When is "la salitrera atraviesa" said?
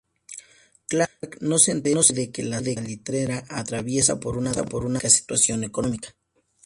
2.41-4.19